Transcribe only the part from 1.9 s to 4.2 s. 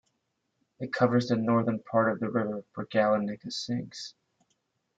of the river Bregalnica sinks.